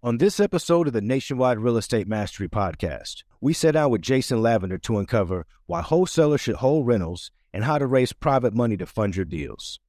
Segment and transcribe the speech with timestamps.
[0.00, 4.40] On this episode of the Nationwide Real Estate Mastery Podcast, we set out with Jason
[4.40, 8.86] Lavender to uncover why wholesalers should hold rentals and how to raise private money to
[8.86, 9.80] fund your deals.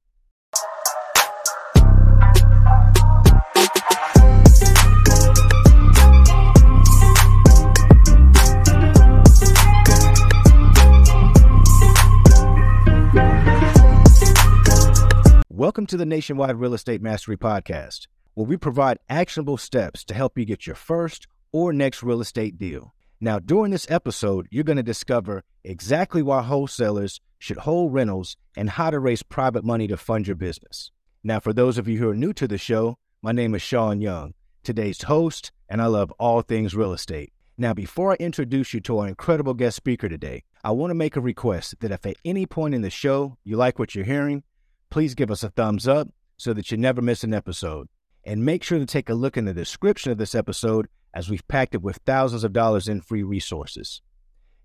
[15.48, 18.08] Welcome to the Nationwide Real Estate Mastery Podcast,
[18.40, 22.56] where we provide actionable steps to help you get your first or next real estate
[22.56, 22.94] deal.
[23.20, 28.70] Now, during this episode, you're going to discover exactly why wholesalers should hold rentals and
[28.70, 30.90] how to raise private money to fund your business.
[31.22, 34.00] Now, for those of you who are new to the show, my name is Shaun
[34.00, 34.32] Young,
[34.64, 37.34] today's host, and I love all things real estate.
[37.58, 41.16] Now, before I introduce you to our incredible guest speaker today, I want to make
[41.16, 44.44] a request that if at any point in the show you like what you're hearing,
[44.88, 47.86] please give us a thumbs up so that you never miss an episode.
[48.24, 51.46] And make sure to take a look in the description of this episode as we've
[51.48, 54.02] packed it with thousands of dollars in free resources.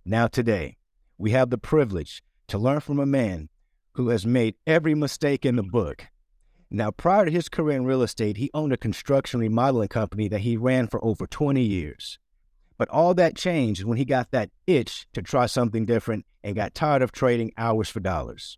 [0.04, 0.78] Now, today,
[1.18, 3.50] we have the privilege to learn from a man
[3.94, 6.08] who has made every mistake in the book.
[6.70, 10.42] Now, prior to his career in real estate, he owned a construction remodeling company that
[10.42, 12.20] he ran for over 20 years.
[12.78, 16.76] But all that changed when he got that itch to try something different and got
[16.76, 18.58] tired of trading hours for dollars.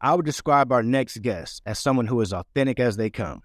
[0.00, 3.42] I would describe our next guest as someone who is authentic as they come.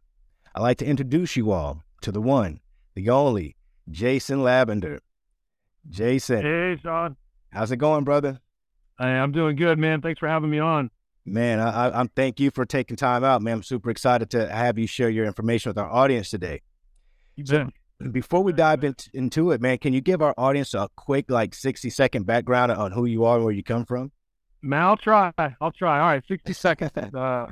[0.53, 2.59] I'd like to introduce you all to the one,
[2.95, 3.55] the only,
[3.89, 4.99] Jason Lavender.
[5.89, 6.41] Jason.
[6.41, 7.15] Hey, Shaun.
[7.51, 8.39] How's it going, brother?
[8.99, 10.01] Hey, I'm doing good, man.
[10.01, 10.91] Thanks for having me on.
[11.25, 13.55] Man, I, I, am thank you for taking time out, man.
[13.55, 16.61] I'm super excited to have you share your information with our audience today.
[17.35, 17.67] You bet.
[18.11, 21.53] Before we dive in, into it, man, can you give our audience a quick, like,
[21.53, 24.11] 60 second background on who you are and where you come from?
[24.63, 25.31] Man, I'll try.
[25.37, 25.99] I'll try.
[25.99, 26.91] All right, 60 seconds.
[26.95, 27.47] Uh,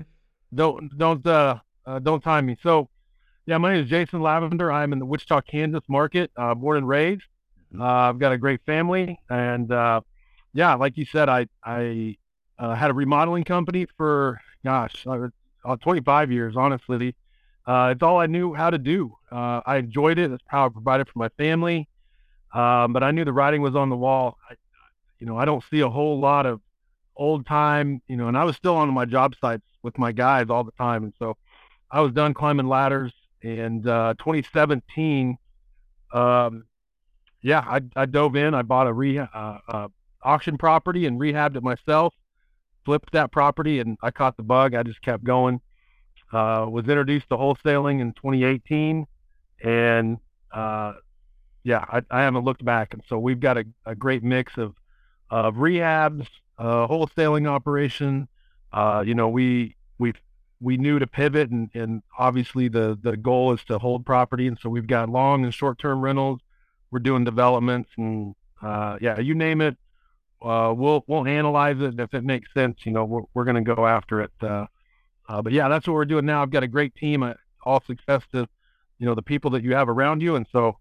[0.54, 2.58] don't don't uh, uh, don't time me.
[2.62, 2.88] So,
[3.46, 4.72] yeah, my name is Jason Lavender.
[4.72, 7.24] I'm in the Wichita, Kansas market, uh, born and raised.
[7.74, 7.82] Mm-hmm.
[7.82, 10.02] Uh, I've got a great family, and uh,
[10.54, 12.18] yeah, like you said, I I
[12.60, 16.56] uh, had a remodeling company for gosh, uh, 25 years.
[16.56, 17.16] Honestly,
[17.66, 19.16] uh, it's all I knew how to do.
[19.32, 20.30] Uh, I enjoyed it.
[20.30, 21.88] That's how I provided for my family.
[22.54, 24.38] Um, but I knew the writing was on the wall.
[24.50, 24.56] I,
[25.20, 26.62] you know, I don't see a whole lot of
[27.16, 30.48] old time, you know, and I was still on my job sites with my guys
[30.50, 31.04] all the time.
[31.04, 31.38] And so
[31.92, 33.14] I was done climbing ladders.
[33.42, 35.38] And uh, 2017,
[36.14, 36.66] um,
[37.42, 38.54] yeah, I, I dove in.
[38.54, 39.88] I bought a re uh, uh,
[40.22, 42.14] auction property and rehabbed it myself.
[42.86, 44.74] Flipped that property, and I caught the bug.
[44.74, 45.62] I just kept going.
[46.32, 49.06] Uh, was introduced to wholesaling in 2018,
[49.64, 50.18] and
[50.52, 50.94] uh,
[51.64, 52.94] yeah, I, I, haven't looked back.
[52.94, 54.76] And so we've got a, a great mix of
[55.30, 56.28] of rehabs,
[56.58, 58.28] uh, wholesaling operation.
[58.72, 60.14] Uh, you know, we we
[60.62, 64.58] we knew to pivot, and, and obviously the the goal is to hold property, and
[64.60, 66.40] so we've got long and short term rentals.
[66.92, 69.78] We're doing developments, and uh, yeah, you name it,
[70.42, 73.76] uh, we'll we'll analyze it, if it makes sense, you know, we're we're going to
[73.76, 74.32] go after it.
[74.42, 74.66] Uh,
[75.28, 76.42] uh, but yeah, that's what we're doing now.
[76.42, 77.24] I've got a great team.
[77.64, 78.48] all success to
[78.98, 80.78] you know the people that you have around you, and so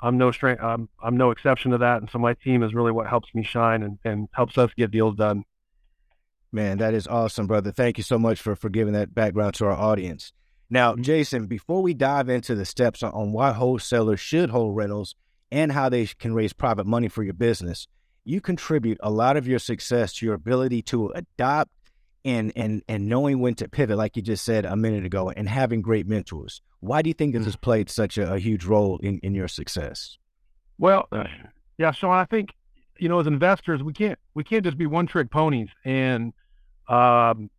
[0.00, 0.62] I'm no strength.
[0.62, 2.00] I'm I'm no exception to that.
[2.00, 4.90] And so my team is really what helps me shine and, and helps us get
[4.90, 5.44] deals done.
[6.50, 7.72] Man, that is awesome, brother.
[7.72, 10.32] Thank you so much for for giving that background to our audience.
[10.70, 11.02] Now, mm-hmm.
[11.02, 15.14] Jason, before we dive into the steps on, on why wholesalers should hold rentals
[15.50, 17.86] and how they can raise private money for your business,
[18.24, 21.70] you contribute a lot of your success to your ability to adopt
[22.24, 25.48] and and and knowing when to pivot, like you just said a minute ago, and
[25.48, 26.60] having great mentors.
[26.80, 27.60] Why do you think this has mm.
[27.60, 30.18] played such a, a huge role in, in your success?
[30.78, 31.24] Well, uh,
[31.76, 32.54] yeah, Shaun, I think
[32.98, 36.32] you know as investors we can't we can't just be one trick ponies, and
[36.88, 37.50] um,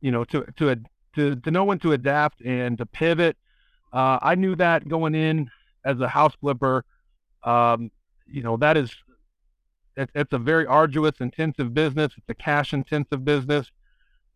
[0.00, 0.76] you know to to
[1.14, 3.36] to to know when to adapt and to pivot.
[3.92, 5.50] Uh, I knew that going in
[5.84, 6.84] as a house flipper.
[7.42, 7.90] Um,
[8.26, 8.94] you know that is
[9.96, 12.12] it, it's a very arduous, intensive business.
[12.16, 13.70] It's a cash intensive business.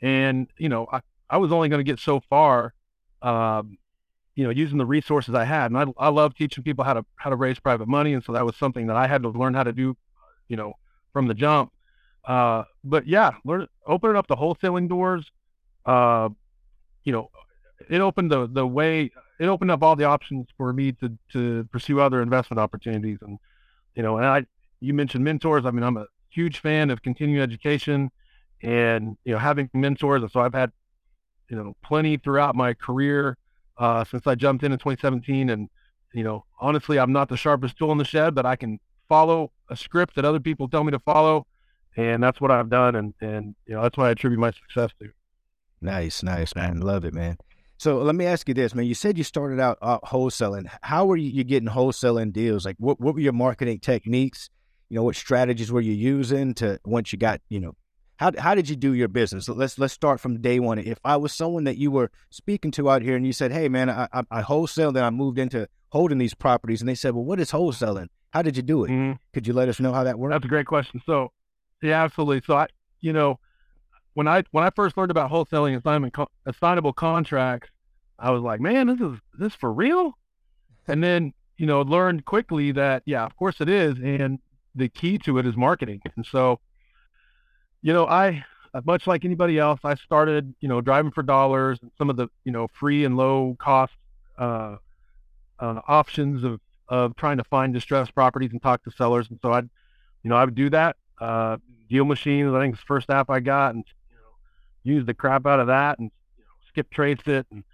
[0.01, 2.75] And, you know, I, I was only going to get so far,
[3.23, 3.79] um,
[4.35, 5.71] you know, using the resources I had.
[5.71, 8.15] And I, I love teaching people how to, how to raise private money.
[8.15, 9.97] And so that was something that I had to learn how to do,
[10.49, 10.75] you know,
[11.13, 11.73] from the jump.
[12.27, 15.31] Uh, but yeah, learn, opening up the wholesaling doors,
[15.87, 16.29] uh,
[17.05, 17.31] you know,
[17.89, 19.11] it opened the, the way,
[19.41, 23.19] it opened up all the options for me to, to pursue other investment opportunities.
[23.23, 23.39] And,
[23.95, 24.47] you know, and I,
[24.81, 25.65] you mentioned mentors.
[25.65, 28.11] I mean, I'm a huge fan of continuing education
[28.63, 30.23] and, you know, having mentors.
[30.23, 30.73] And so I've had,
[31.49, 33.39] you know, plenty throughout my career
[33.79, 35.51] uh, since I jumped in in 2017.
[35.51, 35.69] And,
[36.13, 38.79] you know, honestly, I'm not the sharpest tool in the shed, but I can
[39.09, 41.47] follow a script that other people tell me to follow.
[41.97, 42.95] And that's what I've done.
[42.95, 45.11] And, and, you know, that's why I attribute my success to.
[45.81, 46.81] Nice, nice, man.
[46.81, 47.39] Love it, man.
[47.77, 48.87] So let me ask you this, man.
[48.87, 50.69] You said you started out uh, wholesaling.
[50.83, 52.65] How were you, you getting wholesaling deals?
[52.65, 54.51] Like, what, what were your marketing techniques?
[54.89, 57.75] You know, what strategies were you using to once you got, you know,
[58.19, 59.49] how how did you do your business?
[59.49, 60.79] Let's let's start from day one.
[60.79, 63.69] If I was someone that you were speaking to out here, and you said, "Hey,
[63.69, 67.15] man, I I, I wholesale, then I moved into holding these properties," and they said,
[67.15, 68.09] "Well, what is wholesaling?
[68.31, 68.91] How did you do it?
[68.91, 69.13] Mm-hmm.
[69.33, 71.03] Could you let us know how that worked?" That's a great question.
[71.07, 71.33] So,
[71.83, 72.43] yeah, absolutely.
[72.47, 72.67] So I,
[73.01, 73.39] you know,
[74.15, 76.15] when I when I first learned about wholesaling assignment
[76.47, 77.71] assignable contracts,
[78.19, 80.13] I was like, man, this is this for real.
[80.87, 84.39] And then you know learned quickly that yeah, of course it is, and
[84.75, 86.01] the key to it is marketing.
[86.17, 86.61] And so,
[87.83, 88.45] you know, I
[88.85, 92.29] much like anybody else, I started you know driving for dollars and some of the
[92.45, 93.93] you know free and low cost
[94.39, 94.77] uh,
[95.59, 99.29] uh, options of of trying to find distressed properties and talk to sellers.
[99.31, 99.69] And so I'd
[100.23, 100.97] you know I would do that.
[101.21, 101.59] Uh,
[101.91, 105.47] DealMachine, I think, it's the first app I got, and you know, use the crap
[105.47, 107.47] out of that and you know, skip trace it.
[107.51, 107.65] And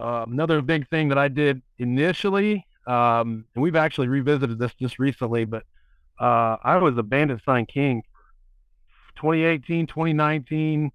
[0.00, 4.98] uh, another big thing that I did initially, um, and we've actually revisited this just
[4.98, 5.64] recently, but
[6.20, 8.02] uh, I was a bandit sign king
[9.16, 10.90] 2018, 2019.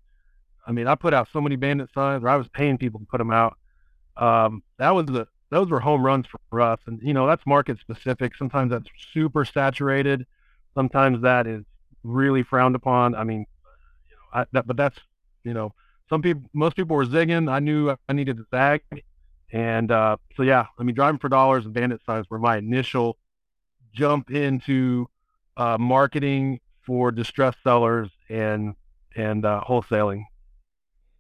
[0.66, 3.06] I mean, I put out so many bandit signs, or I was paying people to
[3.06, 3.58] put them out.
[4.18, 7.80] Um, that was the those were home runs for us, and you know that's market
[7.80, 8.36] specific.
[8.36, 10.26] Sometimes that's super saturated.
[10.76, 11.64] Sometimes that is
[12.04, 13.16] really frowned upon.
[13.16, 13.46] I mean,
[14.10, 15.00] you know, I, that, but that's
[15.44, 15.74] you know,
[16.10, 17.50] some people, most people were zigging.
[17.50, 18.82] I knew I needed to zag.
[19.52, 23.18] And uh, so, yeah, I mean, driving for dollars and bandit signs were my initial
[23.94, 25.08] jump into
[25.56, 28.76] uh, marketing for distressed sellers and
[29.16, 30.24] and uh, wholesaling.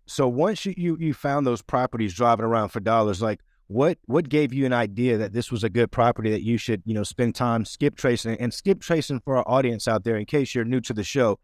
[0.05, 4.29] So once you, you you found those properties driving around for dollars, like what what
[4.29, 7.03] gave you an idea that this was a good property that you should you know
[7.03, 10.63] spend time skip tracing and skip tracing for our audience out there in case you're
[10.63, 11.37] new to the show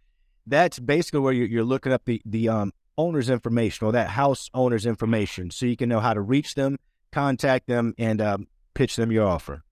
[0.45, 4.49] that's basically where you're, you're looking up the the um, owner's information or that house
[4.53, 6.77] owner's information, so you can know how to reach them,
[7.11, 9.63] contact them, and um, pitch them your offer.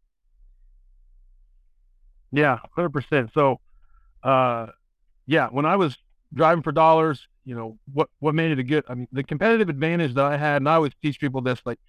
[2.32, 3.32] Yeah, hundred percent.
[3.34, 3.60] So,
[4.24, 4.68] uh,
[5.26, 5.98] yeah, when I was
[6.34, 8.86] driving for dollars, you know what what made it a good.
[8.88, 11.80] I mean, the competitive advantage that I had, and I always teach people this: like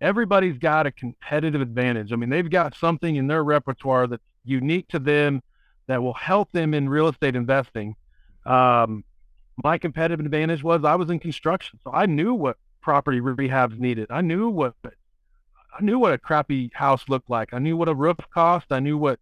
[0.00, 2.12] everybody's got a competitive advantage.
[2.12, 5.42] I mean, they've got something in their repertoire that's unique to them
[5.86, 7.96] that will help them in real estate investing.
[8.46, 9.04] Um,
[9.62, 14.08] my competitive advantage was I was in construction, so I knew what property rehabs needed.
[14.10, 17.52] I knew what I knew what a crappy house looked like.
[17.52, 18.66] I knew what a roof cost.
[18.70, 19.20] I knew what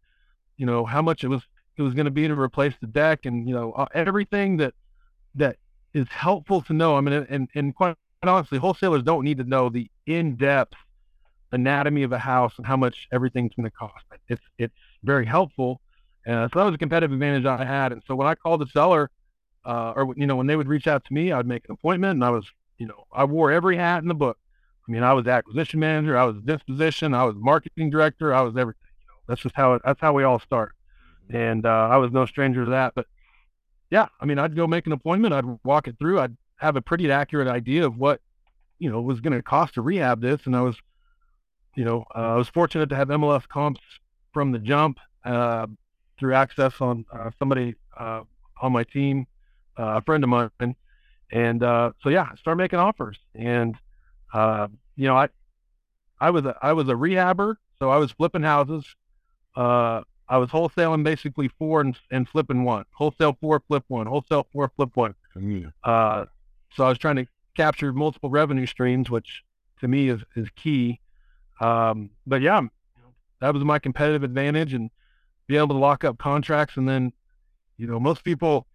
[0.57, 1.43] you know how much it was
[1.77, 4.75] it was going to be to replace the deck, and you know uh, everything that
[5.35, 5.57] that
[5.95, 6.97] is helpful to know.
[6.97, 7.97] I mean, and and quite
[8.29, 10.75] honestly, wholesalers don't need to know the in-depth
[11.53, 14.05] anatomy of a house and how much everything's going to cost.
[14.29, 15.81] It's it's very helpful
[16.27, 17.93] uh, so that was a competitive advantage I had.
[17.93, 19.11] And so when I called the seller,
[19.65, 22.13] uh, or you know, when they would reach out to me, I'd make an appointment,
[22.13, 22.47] and I was,
[22.79, 24.39] you know, I wore every hat in the book.
[24.89, 28.57] I mean, I was acquisition manager, I was disposition, I was marketing director, I was
[28.57, 28.81] everything.
[29.01, 30.75] You know, that's just how it, that's how we all start.
[31.31, 32.95] And uh, I was no stranger to that.
[32.95, 33.07] But
[33.91, 36.83] yeah, I mean, I'd go make an appointment, I'd walk it through, I'd have a
[36.83, 38.21] pretty accurate idea of what
[38.79, 40.77] you know was going to cost to rehab this, and I was,
[41.77, 43.81] you know, uh, I was fortunate to have MLS comps
[44.33, 44.99] from the jump.
[45.25, 45.67] Uh,
[46.23, 48.23] through access on uh, somebody uh,
[48.61, 49.27] on my team,
[49.77, 50.77] uh, a friend of mine,
[51.33, 53.19] and uh, so yeah, I started making offers.
[53.35, 53.75] And
[54.33, 55.29] uh, you know, I
[56.21, 58.85] I was a I was a rehabber, so I was flipping houses.
[59.57, 62.85] Uh, I was wholesaling basically four and, and flipping one.
[62.93, 64.07] Wholesale four, flip one.
[64.07, 65.17] Wholesale four, flip one.
[65.37, 65.73] Mm.
[66.77, 67.27] So I was trying to
[67.57, 69.43] capture multiple revenue streams, which
[69.81, 71.01] to me is is key.
[71.61, 72.61] Um, but yeah,
[73.41, 74.91] that was my competitive advantage, and
[75.47, 76.77] be able to lock up contracts.
[76.77, 77.13] And then,
[77.77, 78.67] you know, most people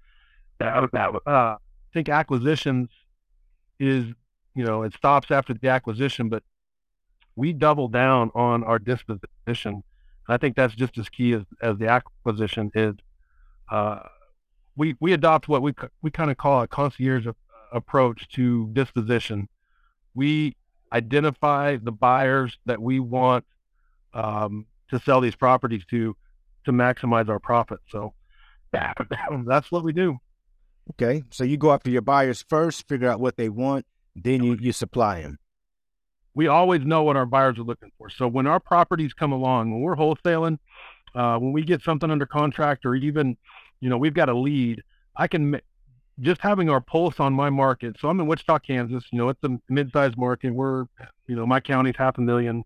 [0.62, 1.56] uh,
[1.94, 2.89] think acquisitions
[3.80, 4.06] is,
[4.56, 6.44] you know, it stops after the acquisition, but
[7.36, 9.84] we double down on our disposition.
[10.27, 12.96] I think that's just as key as, as the acquisition is.
[13.72, 14.00] Uh,
[14.75, 17.27] we we adopt what we we kind of call a concierge
[17.72, 19.48] approach to disposition.
[20.14, 20.56] We
[20.92, 23.46] identify the buyers that we want
[24.14, 26.16] um, to sell these properties to,
[26.66, 27.80] to maximize our profit.
[27.90, 28.14] So
[28.72, 30.18] that's what we do.
[30.92, 31.24] Okay.
[31.32, 34.72] So you go after your buyers first, figure out what they want, then you, you
[34.72, 35.38] supply them.
[36.34, 38.10] We always know what our buyers are looking for.
[38.10, 40.60] So when our properties come along, when we're wholesaling,
[41.16, 43.38] uh, when we get something under contract or even,
[43.80, 44.84] you know, we've got a lead,
[45.16, 45.60] I can
[46.20, 47.96] just having our pulse on my market.
[48.00, 49.04] So I'm in Wichita, Kansas.
[49.12, 50.52] You know, it's a mid-sized market.
[50.52, 50.86] We're,
[51.28, 52.64] you know, my county's half a million.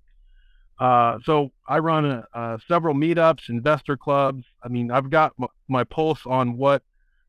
[0.79, 4.45] Uh, so I run a, several meetups, investor clubs.
[4.63, 6.81] I mean, I've got m- my pulse on what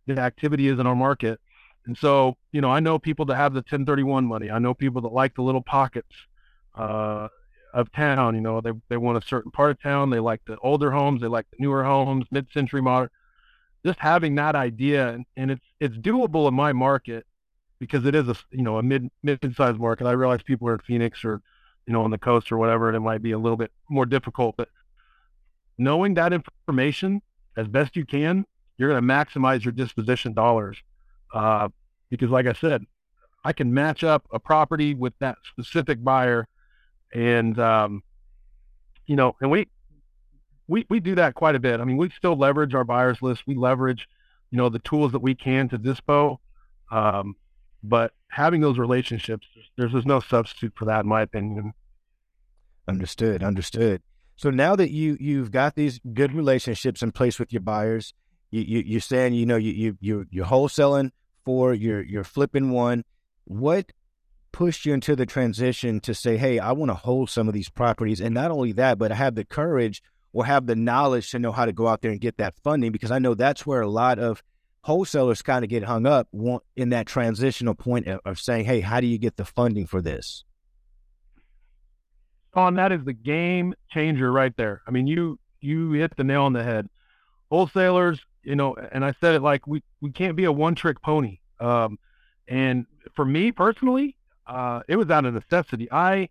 [0.06, 1.40] the activity is in our market.
[1.86, 4.50] And so, you know, I know people that have the 1031 money.
[4.50, 6.14] I know people that like the little pockets
[6.76, 7.28] uh,
[7.74, 8.34] of town.
[8.34, 10.10] You know, they they want a certain part of town.
[10.10, 11.20] They like the older homes.
[11.20, 13.10] They like the newer homes, mid-century modern.
[13.84, 17.26] Just having that idea, and, it's it's doable in my market
[17.78, 20.06] because it is a you know a mid mid-sized market.
[20.06, 21.42] I realize people are in Phoenix or
[21.86, 24.06] you know on the coast or whatever, and it might be a little bit more
[24.06, 24.56] difficult.
[24.56, 24.68] But
[25.78, 27.22] knowing that information
[27.56, 28.46] as best you can,
[28.78, 30.78] you're going to maximize your disposition dollars.
[31.34, 31.68] Uh,
[32.10, 32.84] because, like I said,
[33.44, 36.46] I can match up a property with that specific buyer,
[37.12, 38.02] and um,
[39.06, 39.68] you know, and we
[40.72, 41.80] we we do that quite a bit.
[41.80, 43.42] I mean, we still leverage our buyers list.
[43.46, 44.08] We leverage,
[44.50, 46.38] you know, the tools that we can to dispo.
[46.90, 47.36] Um,
[47.82, 51.74] but having those relationships, there's there's no substitute for that, in my opinion.
[52.88, 53.42] Understood.
[53.42, 54.02] Understood.
[54.36, 58.14] So now that you you've got these good relationships in place with your buyers,
[58.50, 61.10] you, you you're saying you know you you you you're wholesaling
[61.44, 63.04] for you're you're flipping one.
[63.44, 63.92] What
[64.52, 67.68] pushed you into the transition to say, hey, I want to hold some of these
[67.68, 70.02] properties, and not only that, but I have the courage
[70.32, 72.92] or have the knowledge to know how to go out there and get that funding
[72.92, 74.42] because I know that's where a lot of
[74.82, 76.28] wholesalers kind of get hung up
[76.76, 80.44] in that transitional point of, saying, hey, how do you get the funding for this?
[82.54, 84.82] On that is the game changer right there.
[84.86, 86.88] I mean, you you hit the nail on the head.
[87.50, 91.00] Wholesalers, you know, and I said it like we we can't be a one trick
[91.00, 91.38] pony.
[91.60, 91.98] Um,
[92.48, 92.84] and
[93.14, 95.88] for me personally, uh, it was out of necessity.
[95.90, 96.28] I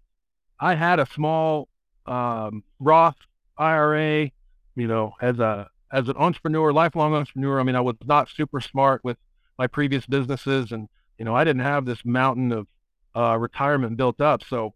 [0.60, 1.70] I had a small
[2.06, 3.16] um, Roth
[3.62, 4.32] IRA,
[4.76, 7.60] you know, as a as an entrepreneur, lifelong entrepreneur.
[7.60, 9.18] I mean, I was not super smart with
[9.58, 10.88] my previous businesses, and
[11.18, 12.68] you know, I didn't have this mountain of
[13.16, 14.44] uh, retirement built up.
[14.44, 14.74] So,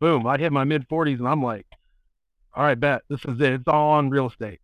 [0.00, 1.66] boom, I hit my mid 40s, and I'm like,
[2.54, 3.52] all right, bet this is it.
[3.52, 4.60] It's all on real estate.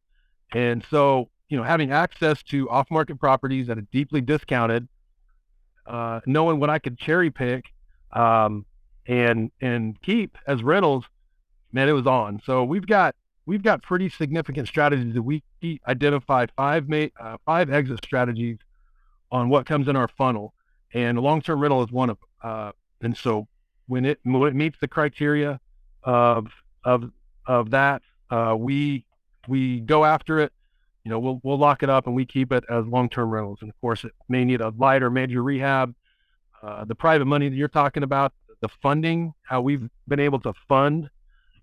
[0.55, 4.89] And so, you know, having access to off market properties that are deeply discounted,
[5.87, 7.67] uh, knowing what I could cherry pick
[8.13, 8.65] um,
[9.07, 11.05] and and keep as rentals,
[11.73, 12.41] man, it was on.
[12.45, 13.15] So we've got
[13.47, 15.43] we've got pretty significant strategies that we
[15.87, 18.59] identify five ma- uh, five exit strategies
[19.31, 20.55] on what comes in our funnel,
[20.93, 22.51] and long term rental is one of them.
[22.51, 23.49] Uh, and so
[23.87, 25.61] when it when it meets the criteria
[26.03, 26.49] of
[26.85, 27.11] of
[27.47, 29.05] of that, uh, we
[29.49, 30.53] we go after it.
[31.05, 33.59] You know, we'll we'll lock it up and we keep it as long term rentals.
[33.61, 35.95] And of course, it may need a light or major rehab.
[36.63, 40.53] Uh, the private money that you're talking about, the funding, how we've been able to
[40.69, 41.11] fund,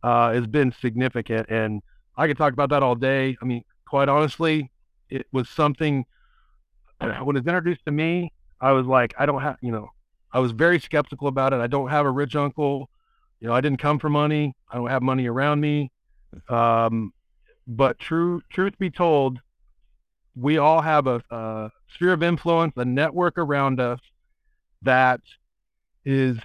[0.03, 1.49] uh, has been significant.
[1.49, 1.81] And
[2.17, 3.37] I could talk about that all day.
[3.41, 4.71] I mean, quite honestly,
[5.09, 6.05] it was something
[6.99, 9.89] when it was introduced to me, I was like, I don't have, you know,
[10.31, 11.59] I was very skeptical about it.
[11.59, 12.89] I don't have a rich uncle.
[13.39, 14.53] You know, I didn't come for money.
[14.69, 15.91] I don't have money around me.
[16.49, 17.13] Um,
[17.67, 19.39] but true, truth be told,
[20.35, 23.99] we all have a, a sphere of influence, a network around us
[24.81, 25.21] that
[26.05, 26.37] is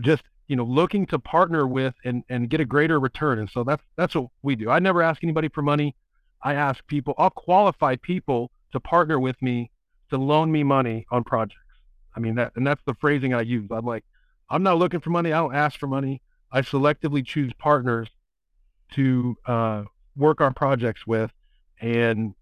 [0.00, 3.38] just you know looking to partner with and and get a greater return.
[3.38, 4.70] And so that's that's what we do.
[4.70, 5.96] I never ask anybody for money.
[6.42, 9.70] I ask people i'll qualify people to partner with me
[10.10, 11.60] to loan me money on projects.
[12.14, 13.66] I mean that and that's the phrasing i use.
[13.70, 14.04] I'm like
[14.50, 15.32] i'm not looking for money.
[15.32, 16.20] I don't ask for money.
[16.52, 18.08] I selectively choose partners
[18.92, 19.82] to uh,
[20.16, 21.32] work on projects with
[21.80, 22.34] and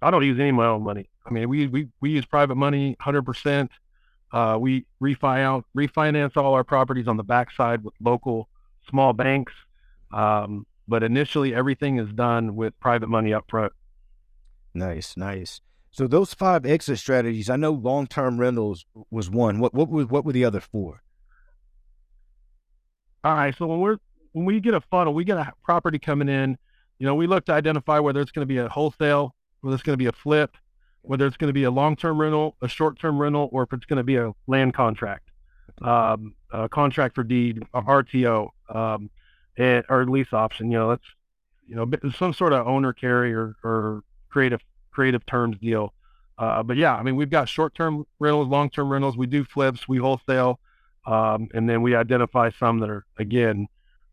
[0.00, 1.10] i don't use any of my own money.
[1.26, 3.68] I mean we we, we use private money 100%
[4.32, 8.48] uh, we refinance refinance all our properties on the backside with local
[8.88, 9.52] small banks,
[10.12, 13.72] um, but initially everything is done with private money up front.
[14.74, 15.60] Nice, nice.
[15.90, 19.60] So those five exit strategies, I know long-term rentals was one.
[19.60, 21.02] What what were what were the other four?
[23.24, 23.54] All right.
[23.56, 23.98] So when we're
[24.32, 26.56] when we get a funnel, we get a property coming in.
[26.98, 29.82] You know, we look to identify whether it's going to be a wholesale, whether it's
[29.82, 30.56] going to be a flip,
[31.02, 33.98] whether it's going to be a long-term rental, a short-term rental, or if it's going
[33.98, 35.30] to be a land contract,
[35.82, 39.10] um, a contract for deed, a RTO, um,
[39.56, 40.70] and, or lease option.
[40.70, 41.04] You know, that's
[41.66, 45.92] you know some sort of owner carry or, or creative creative terms deal.
[46.38, 49.16] Uh, but yeah, I mean, we've got short-term rentals, long-term rentals.
[49.16, 50.60] We do flips, we wholesale,
[51.06, 53.68] um, and then we identify some that are again,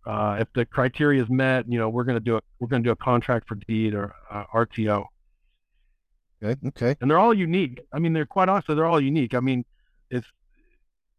[0.05, 2.43] uh, if the criteria is met, you know, we're going to do it.
[2.60, 5.05] We're going to do a contract for deed or uh, RTO.
[6.43, 6.67] Okay.
[6.67, 6.96] Okay.
[7.01, 7.81] And they're all unique.
[7.93, 9.34] I mean, they're quite honestly, they're all unique.
[9.34, 9.65] I mean,
[10.10, 10.27] it's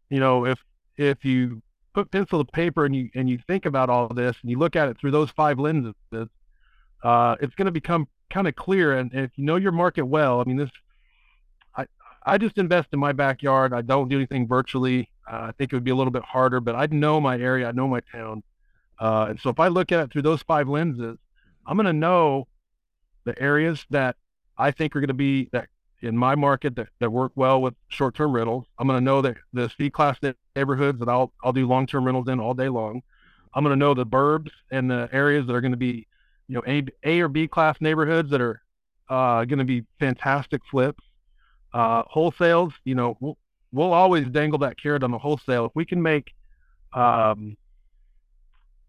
[0.09, 0.59] you know, if
[0.97, 1.61] if you
[1.93, 4.75] put pencil to paper and you and you think about all this and you look
[4.75, 5.93] at it through those five lenses,
[7.03, 8.97] uh, it's going to become kind of clear.
[8.97, 10.69] And, and if you know your market well, I mean, this,
[11.75, 11.85] I
[12.23, 13.73] I just invest in my backyard.
[13.73, 15.09] I don't do anything virtually.
[15.31, 17.67] Uh, I think it would be a little bit harder, but I know my area.
[17.67, 18.43] I know my town.
[18.99, 21.17] Uh, and so if I look at it through those five lenses,
[21.65, 22.47] I'm going to know
[23.23, 24.15] the areas that
[24.57, 25.67] I think are going to be that
[26.01, 28.65] in my market that, that work well with short-term rentals.
[28.77, 30.17] I'm going to know that the C-class
[30.55, 33.01] neighborhoods that I'll I'll do long-term rentals in all day long.
[33.53, 36.07] I'm going to know the burbs and the areas that are going to be,
[36.47, 38.61] you know, A, A or B class neighborhoods that are
[39.09, 41.03] uh, going to be fantastic flips.
[41.73, 43.37] Uh, wholesales, you know, we'll,
[43.71, 45.65] we'll always dangle that carrot on the wholesale.
[45.65, 46.33] If we can make,
[46.93, 47.57] um,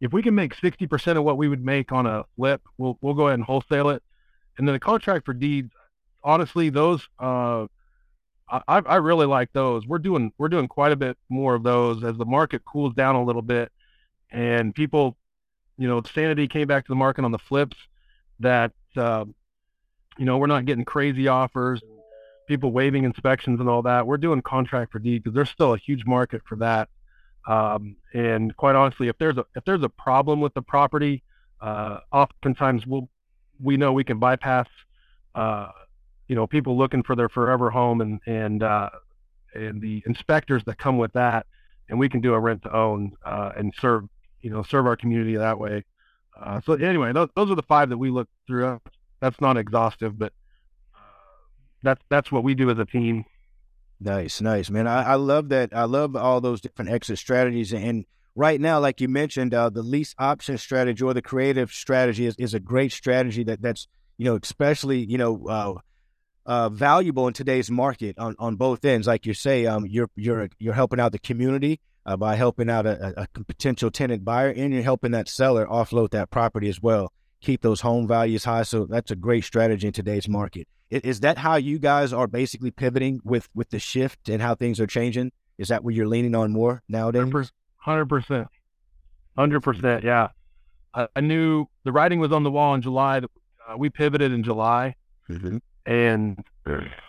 [0.01, 3.15] if we can make 60% of what we would make on a flip, we'll, we'll
[3.15, 4.03] go ahead and wholesale it.
[4.59, 5.73] And then the contract for deeds,
[6.23, 7.67] honestly, those, uh,
[8.49, 9.87] I, I really like those.
[9.87, 13.15] We're doing, we're doing quite a bit more of those as the market cools down
[13.15, 13.73] a little bit
[14.33, 15.17] and people,
[15.79, 17.77] you know, sanity came back to the market on the flips
[18.41, 19.25] that, uh,
[20.19, 21.83] you know, we're not getting crazy offers,
[22.47, 24.07] people waiving inspections and all that.
[24.07, 26.89] We're doing contract for deed because there's still a huge market for that.
[27.47, 31.23] Um, and quite honestly, if there's a if there's a problem with the property,
[31.61, 33.09] uh, oftentimes we'll
[33.63, 34.67] we know we can bypass,
[35.35, 35.69] uh,
[36.29, 38.91] you know, people looking for their forever home and and uh,
[39.55, 41.47] and the inspectors that come with that,
[41.89, 44.05] and we can do a rent to own uh, and serve
[44.41, 45.85] you know serve our community that way.
[46.39, 48.81] Uh, so anyway, those, those are the five that we look through.
[49.21, 50.33] That's not exhaustive, but
[50.95, 50.99] uh,
[51.83, 53.25] that's that's what we do as a team.
[54.01, 54.89] Nice, nice, man.
[54.89, 55.75] I, I love that.
[55.75, 57.73] I love all those different exit strategies.
[57.73, 62.27] And right now, like you mentioned, uh, the lease option strategy or the creative strategy
[62.27, 65.75] is, is a great strategy that that's you know especially you know uh,
[66.47, 69.07] uh, valuable in today's market on, on both ends.
[69.07, 72.87] Like you say, um, you're you're you're helping out the community uh, by helping out
[72.87, 77.13] a, a, potential tenant buyer, and you're helping that seller offload that property as well.
[77.41, 78.63] Keep those home values high.
[78.63, 80.69] So that's a great strategy in today's market.
[80.91, 84.79] Is that how you guys are basically pivoting with with the shift and how things
[84.79, 85.33] are changing?
[85.59, 87.53] Is that what you're leaning on more nowadays?
[87.83, 88.47] Hundred percent,
[89.37, 90.05] hundred percent.
[90.05, 90.29] Yeah,
[90.95, 93.19] I, I, knew the writing was on the wall in July.
[93.19, 94.95] Uh, we pivoted in July,
[95.29, 95.57] mm-hmm.
[95.85, 96.45] and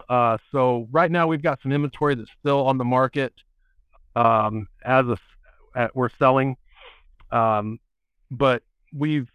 [0.10, 3.34] uh, so right now we've got some inventory that's still on the market
[4.16, 5.18] um, as a
[5.76, 6.58] at, we're selling.
[7.32, 7.80] Um,
[8.32, 9.30] but we've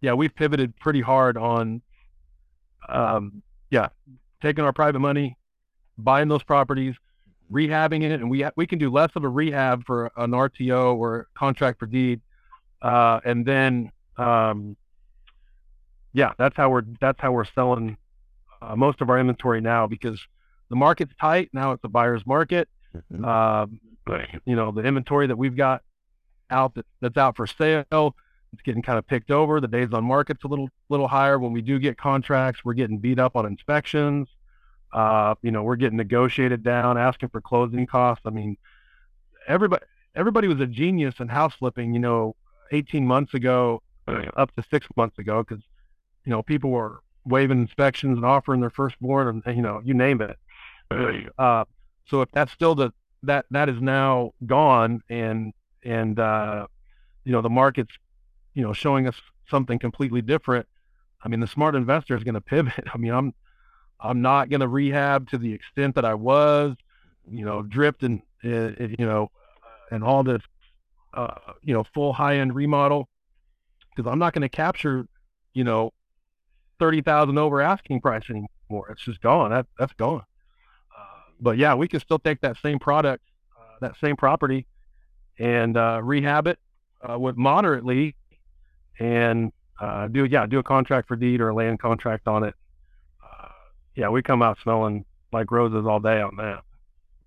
[0.00, 1.82] yeah we've pivoted pretty hard on
[2.88, 3.88] um, yeah
[4.40, 5.36] taking our private money,
[5.98, 6.94] buying those properties,
[7.50, 11.28] rehabbing it, and we we can do less of a rehab for an RTO or
[11.34, 12.20] contract for deed,
[12.82, 14.76] uh, and then um,
[16.12, 17.96] yeah that's how we're that's how we're selling
[18.62, 20.20] uh, most of our inventory now because
[20.68, 21.72] the market's tight now.
[21.72, 22.68] It's a buyer's market.
[23.12, 23.24] Mm-hmm.
[23.24, 23.66] Uh,
[24.44, 25.82] you know, the inventory that we've got
[26.50, 28.14] out that, that's out for sale,
[28.52, 29.60] it's getting kind of picked over.
[29.60, 31.38] The days on market's a little little higher.
[31.38, 34.28] When we do get contracts, we're getting beat up on inspections.
[34.96, 38.22] Uh, you know, we're getting negotiated down, asking for closing costs.
[38.24, 38.56] I mean,
[39.46, 41.92] everybody everybody was a genius in house flipping.
[41.92, 42.36] You know,
[42.72, 43.82] 18 months ago,
[44.36, 45.62] up to six months ago, because
[46.24, 50.22] you know people were waiving inspections and offering their firstborn, and you know, you name
[50.22, 50.38] it.
[51.38, 51.64] Uh,
[52.06, 52.90] so if that's still the
[53.22, 55.52] that that is now gone and
[55.84, 56.66] and uh,
[57.24, 57.94] you know the market's
[58.54, 59.16] you know showing us
[59.48, 60.66] something completely different
[61.22, 63.32] i mean the smart investor is going to pivot i mean i'm
[64.00, 66.74] i'm not going to rehab to the extent that i was
[67.30, 69.30] you know dripped and uh, you know
[69.90, 70.42] and all this
[71.14, 73.08] uh, you know full high end remodel
[73.94, 75.06] because i'm not going to capture
[75.54, 75.92] you know
[76.78, 78.90] 30,000 over asking price anymore.
[78.90, 79.50] It's just gone.
[79.50, 80.24] That that's gone.
[81.40, 83.22] But yeah, we can still take that same product,
[83.58, 84.66] uh, that same property,
[85.38, 86.58] and uh, rehab it
[87.08, 88.16] uh, with moderately,
[88.98, 92.54] and uh, do yeah do a contract for deed or a land contract on it.
[93.96, 96.60] Yeah, we come out smelling like roses all day on that.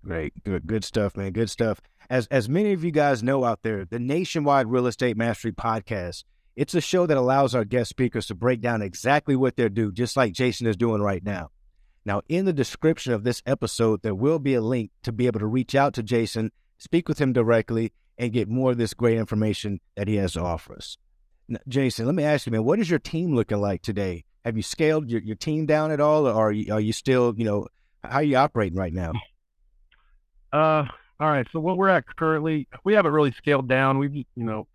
[0.04, 1.32] Great, good, good stuff, man.
[1.32, 1.80] Good stuff.
[2.08, 6.24] As as many of you guys know out there, the Nationwide Real Estate Mastery Podcast.
[6.56, 9.92] It's a show that allows our guest speakers to break down exactly what they do,
[9.92, 11.50] just like Jason is doing right now.
[12.04, 15.40] Now, in the description of this episode, there will be a link to be able
[15.40, 19.16] to reach out to Jason, speak with him directly, and get more of this great
[19.16, 20.98] information that he has to offer us.
[21.48, 24.24] Now, Jason, let me ask you, man, what is your team looking like today?
[24.44, 27.34] Have you scaled your, your team down at all, or are you, are you still,
[27.36, 27.66] you know,
[28.02, 29.12] how are you operating right now?
[30.52, 30.84] Uh,
[31.20, 31.46] all right.
[31.52, 33.98] So what we're at currently, we haven't really scaled down.
[33.98, 34.66] We've, you know,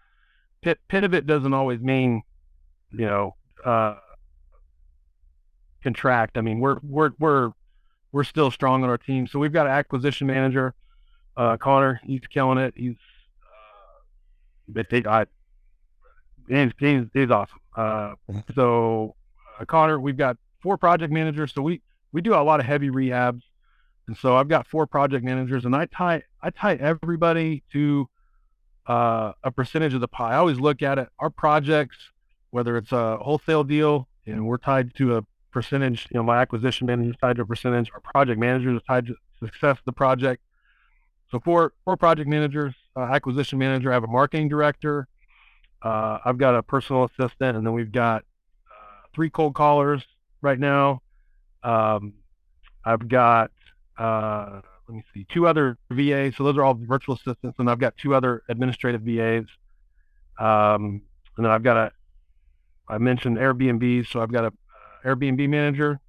[0.61, 2.21] pit, pivot doesn't always mean,
[2.91, 3.95] you know, uh,
[5.81, 6.37] contract.
[6.37, 7.51] I mean, we're we're we're
[8.11, 9.27] we're still strong on our team.
[9.27, 10.73] So we've got an acquisition manager,
[11.35, 11.99] uh, Connor.
[12.03, 12.73] He's killing it.
[12.77, 12.95] He's
[13.43, 14.01] uh,
[14.67, 15.25] but they, I,
[16.47, 17.59] he's, he's, he's awesome.
[17.75, 18.13] Uh,
[18.55, 19.15] so
[19.65, 21.53] Connor, we've got four project managers.
[21.53, 23.41] So we we do a lot of heavy rehabs,
[24.07, 28.09] and so I've got four project managers, and I tie I tie everybody to
[28.87, 30.33] uh, a percentage of the pie.
[30.33, 31.09] I always look at it.
[31.19, 31.97] Our projects,
[32.51, 36.07] whether it's a wholesale deal, and we're tied to a percentage.
[36.11, 37.91] You know, my acquisition manager is tied to a percentage.
[37.93, 40.41] Our project manager is tied to success of the project.
[41.31, 43.91] So four four project managers, uh, acquisition manager.
[43.91, 45.07] I have a marketing director.
[45.81, 48.25] Uh, I've got a personal assistant, and then we've got uh,
[49.15, 50.03] three cold callers
[50.41, 51.01] right now.
[51.63, 52.13] Um,
[52.83, 53.49] I've got
[53.97, 56.35] uh, let me see, two other VAs.
[56.37, 59.45] So those are all virtual assistants, and I've got two other administrative VAs.
[60.39, 61.01] Um,
[61.37, 61.91] and then I've got a,
[62.87, 64.51] I mentioned Airbnb, so I've got a uh,
[65.05, 65.99] Airbnb manager.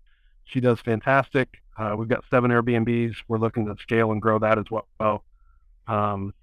[0.44, 1.48] She does fantastic.
[1.78, 3.16] Uh, we've got seven Airbnbs.
[3.28, 5.24] We're looking to scale and grow that as well.
[5.88, 6.34] Um,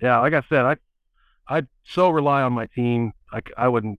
[0.00, 0.76] yeah, like I said, I
[1.48, 3.12] I so rely on my team.
[3.32, 3.98] I, I wouldn't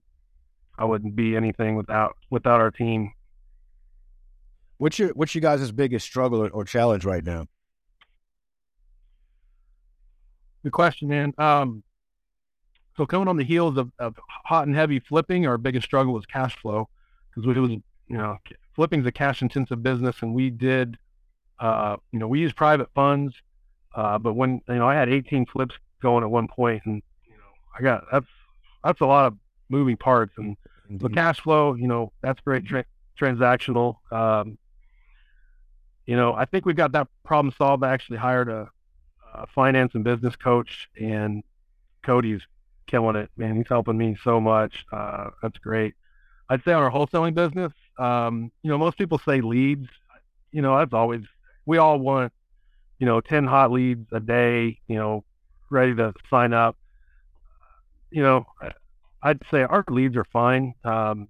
[0.78, 3.12] I wouldn't be anything without without our team.
[4.78, 7.46] What's your what's your guys' biggest struggle or, or challenge right now?
[10.64, 11.32] Good question, man.
[11.38, 11.82] Um,
[12.96, 16.26] so coming on the heels of, of hot and heavy flipping, our biggest struggle was
[16.26, 16.88] cash flow
[17.30, 18.38] because it was, you know,
[18.74, 20.96] flipping is a cash intensive business and we did,
[21.58, 23.34] uh, you know, we use private funds.
[23.94, 27.34] Uh, but when, you know, I had 18 flips going at one point and, you
[27.34, 28.26] know, I got, that's,
[28.82, 29.34] that's a lot of
[29.74, 30.56] moving parts and
[31.02, 32.84] the cash flow, you know, that's very tra-
[33.20, 33.96] transactional.
[34.12, 34.58] Um,
[36.06, 37.82] you know, I think we've got that problem solved.
[37.82, 38.68] I actually hired a,
[39.34, 41.42] a finance and business coach, and
[42.02, 42.42] Cody's
[42.86, 43.56] killing it, man.
[43.56, 44.84] He's helping me so much.
[44.92, 45.94] Uh, that's great.
[46.48, 49.88] I'd say on our wholesaling business, um, you know, most people say leads.
[50.52, 51.22] You know, that's always
[51.66, 52.32] we all want,
[52.98, 54.78] you know, ten hot leads a day.
[54.86, 55.24] You know,
[55.70, 56.76] ready to sign up.
[58.10, 58.46] You know,
[59.24, 60.74] I'd say our leads are fine.
[60.84, 61.28] Um,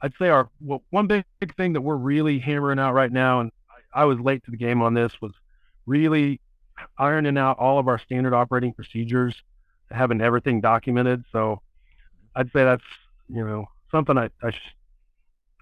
[0.00, 3.40] I'd say our well, one big, big thing that we're really hammering out right now,
[3.40, 3.50] and
[3.94, 5.32] I, I was late to the game on this, was
[5.84, 6.40] really
[6.98, 9.34] ironing out all of our standard operating procedures,
[9.90, 11.24] having everything documented.
[11.32, 11.60] So
[12.34, 12.84] I'd say that's
[13.28, 14.76] you know something I I, sh-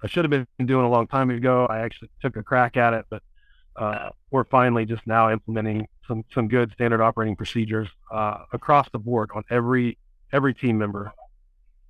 [0.03, 1.67] I should have been doing a long time ago.
[1.67, 3.23] I actually took a crack at it, but
[3.77, 8.99] uh, we're finally just now implementing some some good standard operating procedures uh, across the
[8.99, 9.97] board on every
[10.33, 11.13] every team member.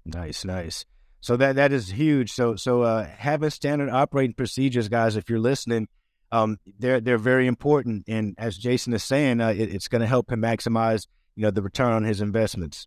[0.05, 0.85] Nice, nice.
[1.21, 2.33] So that that is huge.
[2.33, 5.17] So so uh, having standard operating procedures, guys.
[5.17, 5.89] If you're listening,
[6.33, 8.05] um, they're they're very important.
[8.09, 11.51] And as Jason is saying, uh, it, it's going to help him maximize you know
[11.51, 12.87] the return on his investments.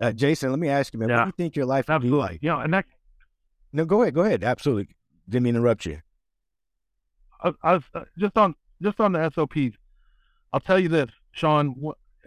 [0.00, 1.08] Uh, Jason, let me ask you, man.
[1.08, 1.16] Yeah.
[1.16, 2.38] What do you think your life would be like?
[2.40, 2.86] Yeah, and that.
[3.72, 4.14] No, go ahead.
[4.14, 4.44] Go ahead.
[4.44, 4.94] Absolutely.
[5.28, 6.00] Didn't interrupt you.
[7.42, 9.76] I, I was uh, just on just on the SOPs.
[10.52, 11.74] I'll tell you this, Shaun.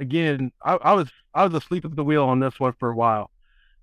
[0.01, 2.95] Again, I, I was I was asleep at the wheel on this one for a
[2.95, 3.29] while,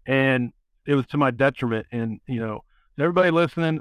[0.05, 0.53] and
[0.85, 1.87] it was to my detriment.
[1.93, 2.65] And you know,
[2.99, 3.81] everybody listening,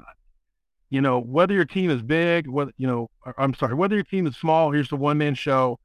[0.88, 4.26] you know, whether your team is big, whether you know, I'm sorry, whether your team
[4.28, 5.80] is small, here's the one man show,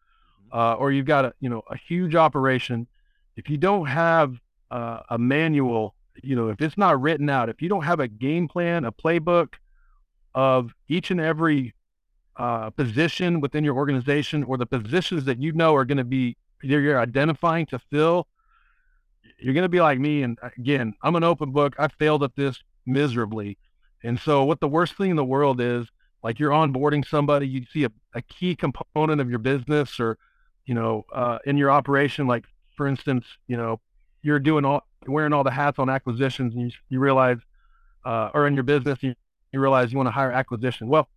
[0.54, 2.88] uh, or you've got a you know a huge operation.
[3.36, 4.36] If you don't have
[4.70, 8.08] uh, a manual, you know, if it's not written out, if you don't have a
[8.08, 9.56] game plan, a playbook
[10.36, 11.74] of each and every
[12.36, 16.38] uh, position within your organization, or the positions that you know are going to be
[16.64, 18.28] you're identifying to fill,
[19.40, 20.24] you're going to be like me.
[20.24, 21.76] And again, I'm an open book.
[21.78, 23.58] I failed at this miserably.
[24.04, 25.88] And so, what the worst thing in the world is,
[26.24, 30.18] like you're onboarding somebody, you see a, a key component of your business or,
[30.66, 32.46] you know, uh, in your operation, like
[32.76, 33.80] for instance, you know,
[34.22, 37.38] you're doing all, wearing all the hats on acquisitions and you, you realize,
[38.06, 39.16] uh, or in your business, you,
[39.52, 40.88] you realize you want to hire acquisition.
[40.88, 41.08] Well,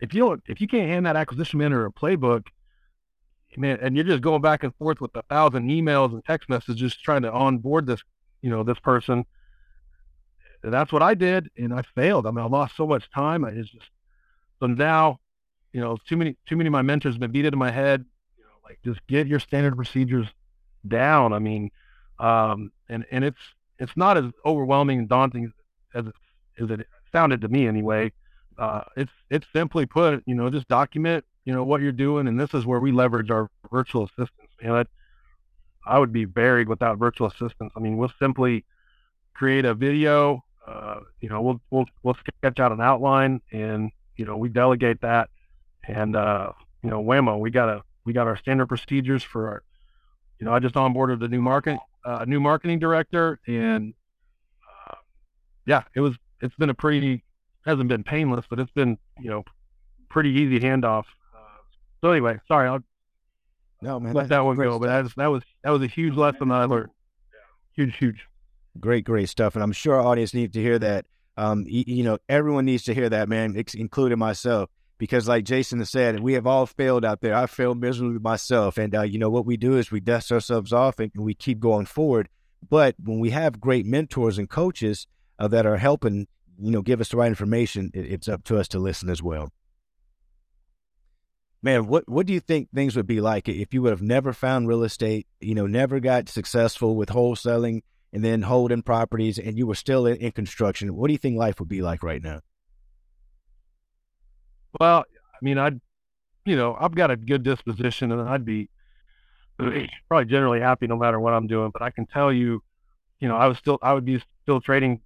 [0.00, 2.46] if you if you can't hand that acquisition manager a playbook,
[3.58, 6.96] man, and you're just going back and forth with a thousand emails and text messages
[6.96, 8.02] trying to onboard this,
[8.42, 9.24] you know, this person,
[10.62, 12.26] that's what I did, and I failed.
[12.26, 13.44] I mean, I lost so much time.
[13.44, 13.74] I just
[14.60, 15.20] so now,
[15.72, 18.04] you know, too many too many of my mentors have been beat into my head.
[18.38, 20.26] You know, like just get your standard procedures
[20.86, 21.32] down.
[21.32, 21.70] I mean,
[22.18, 23.40] um, and and it's
[23.78, 25.52] it's not as overwhelming and daunting
[25.94, 26.04] as
[26.58, 28.12] as it sounded to me anyway.
[28.56, 32.38] Uh, it's it's simply put, you know, just document, you know, what you're doing, and
[32.38, 34.52] this is where we leverage our virtual assistants.
[34.60, 34.84] You know,
[35.86, 37.74] I would be buried without virtual assistants.
[37.76, 38.64] I mean, we'll simply
[39.34, 44.24] create a video uh, you know, we'll we'll we'll sketch out an outline, and you
[44.24, 45.28] know, we delegate that,
[45.86, 46.52] and uh,
[46.82, 49.62] you know, whammo, we got a we got our standard procedures for our,
[50.38, 53.92] you know, I just onboarded a new market uh, new marketing director, and
[54.88, 54.94] uh,
[55.66, 57.22] yeah, it was it's been a pretty
[57.66, 59.44] hasn't been painless, but it's been you know
[60.08, 61.04] pretty easy handoff.
[62.04, 62.80] So anyway, sorry, I'll
[63.80, 64.78] no man, let that one go.
[64.78, 66.90] But that was that was that was a huge lesson I learned.
[67.72, 68.26] Huge, huge.
[68.78, 69.54] Great, great stuff.
[69.54, 71.06] And I'm sure our audience needs to hear that.
[71.38, 74.68] Um, you, you know, everyone needs to hear that, man, including myself.
[74.98, 77.34] Because, like Jason said, we have all failed out there.
[77.34, 78.76] I failed miserably myself.
[78.76, 81.58] And, uh, you know, what we do is we dust ourselves off and we keep
[81.58, 82.28] going forward.
[82.68, 85.06] But when we have great mentors and coaches,
[85.38, 86.28] uh, that are helping,
[86.60, 89.22] you know, give us the right information, it, it's up to us to listen as
[89.22, 89.50] well.
[91.64, 94.34] Man, what what do you think things would be like if you would have never
[94.34, 97.80] found real estate, you know, never got successful with wholesaling
[98.12, 100.94] and then holding properties, and you were still in, in construction?
[100.94, 102.40] What do you think life would be like right now?
[104.78, 105.80] Well, I mean, I'd,
[106.44, 108.68] you know, I've got a good disposition, and I'd be
[109.58, 111.70] probably generally happy no matter what I'm doing.
[111.72, 112.62] But I can tell you,
[113.20, 115.00] you know, I was still, I would be still trading,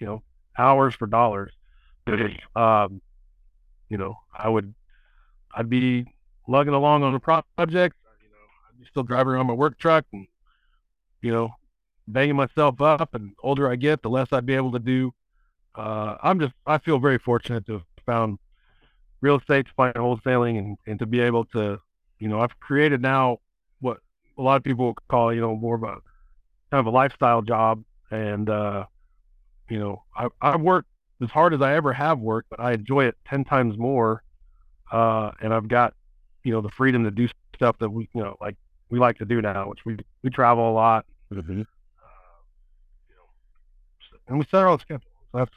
[0.00, 0.24] you know,
[0.58, 1.52] hours for dollars.
[2.56, 3.00] Um,
[3.88, 4.74] you know, I would,
[5.56, 6.06] I'd be
[6.48, 7.46] lugging along on a project.
[7.66, 10.26] You know, I'd be still driving around my work truck and,
[11.22, 11.50] you know,
[12.08, 13.14] banging myself up.
[13.14, 15.12] And older I get, the less I'd be able to do.
[15.74, 18.38] Uh, I'm just, I feel very fortunate to have found
[19.20, 21.80] real estate, to find wholesaling, and, and to be able to,
[22.18, 23.38] you know, I've created now
[23.80, 23.98] what
[24.38, 25.98] a lot of people call, you know, more of a
[26.70, 27.82] kind of a lifestyle job.
[28.10, 28.86] And, uh,
[29.68, 30.86] you know, I, I work
[31.22, 34.23] as hard as I ever have worked, but I enjoy it 10 times more.
[34.92, 35.94] Uh, and I've got,
[36.44, 38.56] you know, the freedom to do stuff that we, you know, like
[38.90, 41.06] we like to do now, which we, we travel a lot.
[41.32, 41.62] Mm-hmm
[44.28, 45.10] and we set our own schedule.
[45.32, 45.50] So that's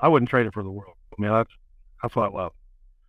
[0.00, 0.94] I wouldn't trade it for the world.
[1.18, 1.50] I mean, that's
[2.02, 2.52] that's what I love.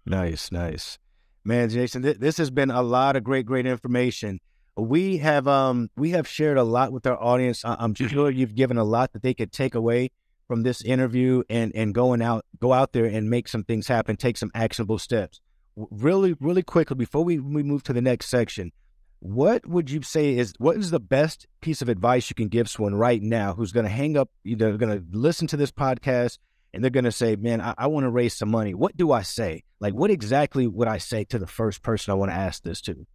[0.06, 0.98] Nice, nice,
[1.44, 2.02] man, Jason.
[2.02, 4.40] Th- this has been a lot of great, great information.
[4.76, 7.64] We have um we have shared a lot with our audience.
[7.66, 10.12] I- I'm sure you've given a lot that they could take away
[10.48, 14.16] from this interview and and going out go out there and make some things happen,
[14.18, 15.40] take some actionable steps.
[15.76, 18.72] Really, really quickly before we, we move to the next section,
[19.20, 22.70] what would you say is what is the best piece of advice you can give
[22.70, 25.72] someone right now who's going to hang up, you they're going to listen to this
[25.72, 26.40] podcast
[26.74, 28.74] and they're going to say, man, I, I want to raise some money.
[28.74, 29.64] What do I say?
[29.80, 32.82] Like, what exactly would I say to the first person I want to ask this
[32.82, 33.06] to?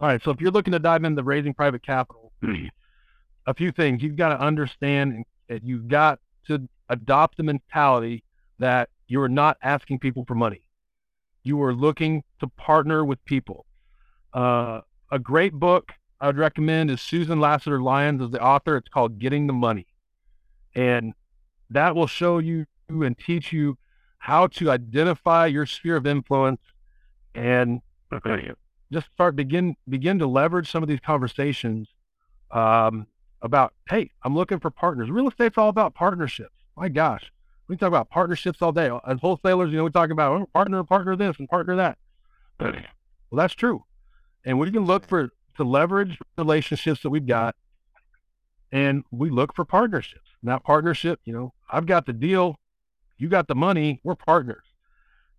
[0.00, 0.22] All right.
[0.22, 2.32] So if you're looking to dive into raising private capital,
[3.46, 8.24] a few things you've got to understand and you've got to adopt the mentality
[8.58, 10.64] that you are not asking people for money
[11.44, 13.66] you are looking to partner with people.
[14.32, 14.80] Uh,
[15.12, 18.76] a great book I would recommend is Susan Lassiter Lyons as the author.
[18.76, 19.86] It's called Getting the Money.
[20.74, 21.12] And
[21.70, 23.76] that will show you and teach you
[24.18, 26.60] how to identify your sphere of influence
[27.34, 27.80] and
[28.92, 31.88] just start begin begin to leverage some of these conversations
[32.50, 33.06] um,
[33.42, 37.32] about hey i'm looking for partners real estate's all about partnerships my gosh
[37.68, 38.90] we talk about partnerships all day.
[39.06, 41.98] As wholesalers, you know, we talk about oh, partner, partner this and partner that.
[42.60, 42.72] well,
[43.32, 43.84] that's true.
[44.44, 47.54] And we can look for to leverage relationships that we've got
[48.72, 50.28] and we look for partnerships.
[50.42, 52.56] That partnership, you know, I've got the deal,
[53.16, 54.64] you got the money, we're partners.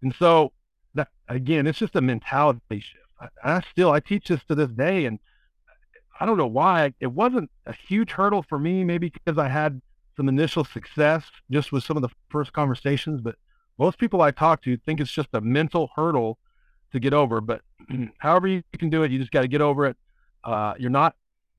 [0.02, 0.54] And so
[0.94, 3.04] that again, it's just a mentality shift.
[3.20, 5.20] I, I still I teach this to this day and
[6.20, 9.82] I don't know why it wasn't a huge hurdle for me, maybe because I had
[10.16, 13.36] some initial success just with some of the first conversations, but
[13.78, 16.38] most people I talk to think it's just a mental hurdle
[16.92, 17.42] to get over.
[17.42, 17.62] But
[18.20, 19.98] however you can do it, you just got to get over it.
[20.44, 21.16] Uh, you're not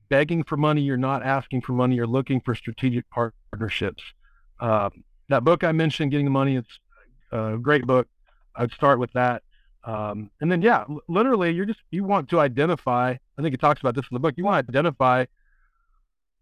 [0.09, 0.81] begging for money.
[0.81, 1.95] You're not asking for money.
[1.95, 4.03] You're looking for strategic partnerships.
[4.59, 4.89] Uh,
[5.29, 6.79] that book I mentioned, Getting the Money, it's
[7.31, 8.07] a great book.
[8.55, 9.43] I'd start with that.
[9.83, 13.79] Um, and then, yeah, literally, you're just, you want to identify, I think it talks
[13.79, 15.25] about this in the book, you want to identify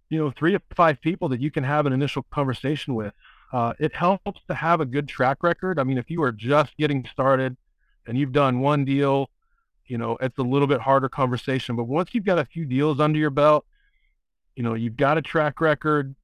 [0.10, 3.14] you know, three to five people that you can have an initial conversation with.
[3.52, 5.80] Uh, it helps to have a good track record.
[5.80, 7.56] I mean, if you are just getting started
[8.06, 9.30] and you've done one deal,
[9.88, 11.76] you know, it's a little bit harder conversation.
[11.76, 13.66] But once you've got a few deals under your belt,
[14.56, 16.16] you know, you've got a track record,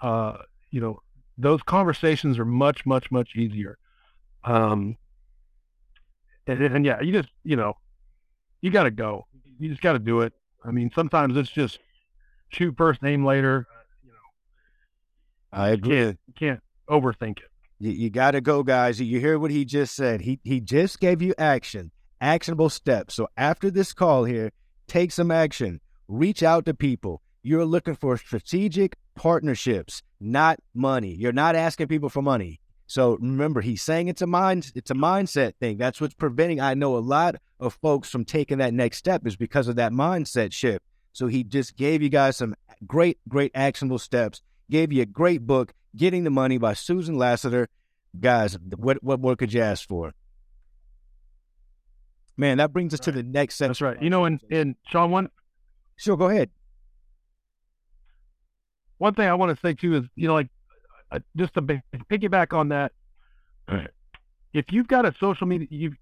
[0.00, 0.38] uh,
[0.70, 1.00] you know,
[1.36, 3.78] those conversations are much, much, much easier.
[4.44, 4.96] Um,
[6.46, 7.76] and, and yeah, you just, you know,
[8.60, 9.26] you got to go.
[9.58, 10.32] You just got to do it.
[10.64, 11.78] I mean, sometimes it's just
[12.48, 13.66] shoot first, name later.
[14.04, 14.16] You know,
[15.52, 15.96] I agree.
[15.96, 17.50] Can't, can't overthink it.
[17.78, 19.00] You, you got to go, guys.
[19.00, 20.20] You hear what he just said.
[20.22, 23.14] He he just gave you action, actionable steps.
[23.14, 24.50] So after this call here,
[24.86, 25.80] take some action.
[26.08, 27.22] Reach out to people.
[27.42, 31.14] You're looking for strategic partnerships, not money.
[31.14, 32.60] You're not asking people for money.
[32.86, 35.76] So remember, he's saying it's a mind, it's a mindset thing.
[35.76, 36.60] That's what's preventing.
[36.60, 39.92] I know a lot of folks from taking that next step is because of that
[39.92, 40.84] mindset shift.
[41.18, 42.54] So he just gave you guys some
[42.86, 47.68] great, great actionable steps, gave you a great book, Getting the Money by Susan Lassiter.
[48.20, 50.14] Guys, what, what more could you ask for?
[52.36, 53.70] Man, that brings us to the next section.
[53.70, 54.00] That's right.
[54.00, 55.28] You know, and, and Shaun, one.
[55.96, 56.50] Sure, go ahead.
[58.98, 60.50] One thing I want to say too is, you know, like
[61.10, 62.92] uh, just to piggyback on that,
[64.52, 65.94] if you've got a social media, you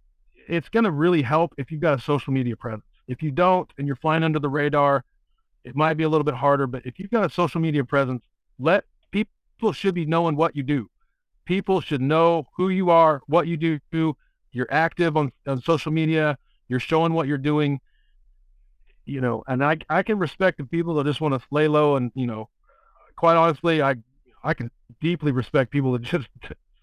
[0.47, 2.85] it's going to really help if you've got a social media presence.
[3.09, 5.05] If you don't and you're flying under the radar,
[5.65, 6.67] it might be a little bit harder.
[6.67, 8.25] But if you've got a social media presence,
[8.59, 10.89] let people should be knowing what you do.
[11.45, 14.17] People should know who you are, what you do.
[14.53, 16.39] You're active on, on social media.
[16.69, 17.81] You're showing what you're doing.
[19.05, 21.95] You know, and I I can respect the people that just want to lay low
[21.95, 22.49] and you know,
[23.15, 23.95] quite honestly, I
[24.43, 26.29] I can deeply respect people that just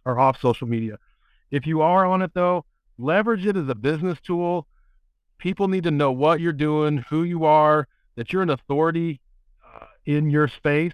[0.05, 0.97] are off social media.
[1.51, 2.65] If you are on it though,
[2.97, 4.67] leverage it as a business tool.
[5.43, 9.19] People need to know what you're doing, who you are, that you're an authority
[9.75, 10.93] uh, in your space,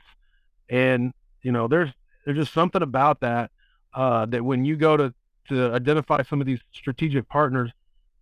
[0.67, 1.91] and you know there's
[2.25, 3.51] there's just something about that
[3.93, 5.13] uh, that when you go to
[5.49, 7.69] to identify some of these strategic partners,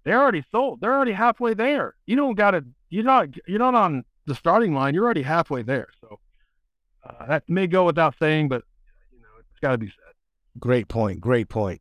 [0.04, 0.82] they're already sold.
[0.82, 1.96] They're already halfway there.
[2.06, 2.66] You don't got to.
[2.90, 3.30] You're not.
[3.48, 4.94] You're not on the starting line.
[4.96, 5.88] You're already halfway there.
[6.02, 6.20] So
[7.06, 8.63] uh, that may go without saying, but
[9.13, 10.13] you know it's got to be said.
[10.60, 11.22] Great point.
[11.22, 11.80] Great point.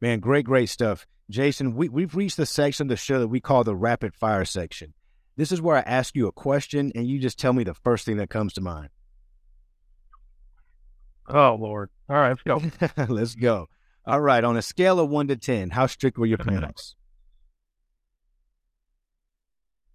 [0.00, 1.06] Man, great, great stuff.
[1.30, 4.44] Jason, we, we've reached the section of the show that we call the rapid fire
[4.44, 4.94] section.
[5.36, 8.04] This is where I ask you a question and you just tell me the first
[8.04, 8.88] thing that comes to mind.
[11.28, 11.90] Oh, Lord.
[12.08, 12.62] All right, let's go.
[13.08, 13.68] let's go.
[14.06, 14.44] All right.
[14.44, 16.94] On a scale of one to 10, how strict were your parents?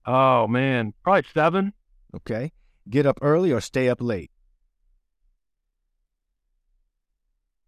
[0.06, 0.94] Oh, man.
[1.04, 1.74] Probably seven.
[2.16, 2.52] Okay.
[2.90, 4.32] Get up early or stay up late?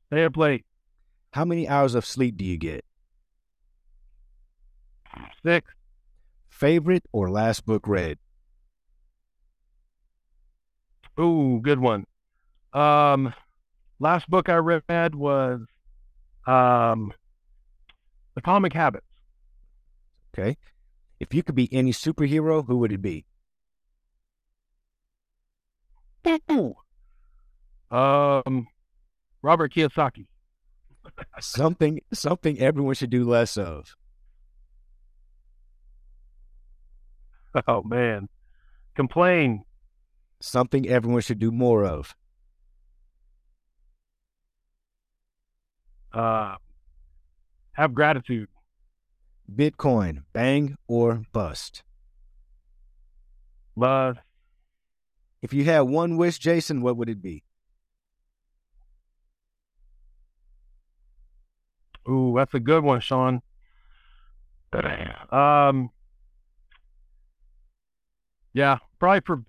[0.08, 0.66] Stay up late.
[1.34, 2.86] How many hours of sleep do you get?
[5.44, 5.68] Six.
[6.48, 8.20] Favorite or last book read?
[11.20, 12.06] Ooh, good one.
[12.72, 13.34] Um,
[14.00, 15.62] last book I read was
[16.46, 17.12] um,
[18.36, 19.08] The Atomic Habits.
[20.38, 20.56] Okay.
[21.20, 23.26] If you could be any superhero, who would it be?
[27.90, 28.68] Um,
[29.42, 30.28] Robert Kiyosaki.
[31.40, 33.96] Something something everyone should do less of.
[37.68, 38.30] Oh man.
[38.96, 39.64] Complain.
[40.42, 42.16] Something everyone should do more of.
[46.12, 46.56] Uh
[47.74, 48.50] have gratitude.
[49.54, 51.84] Bitcoin, bang or bust?
[53.76, 54.18] Love.
[55.42, 57.44] If you had one wish, Jason, what would it be?
[62.10, 63.42] Ooh, that's a good one, Shaun.
[65.32, 65.90] Um,
[68.54, 69.44] yeah, probably for